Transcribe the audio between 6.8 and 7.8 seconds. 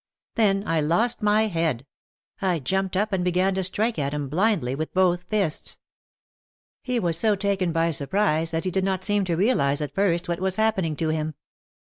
He was so taken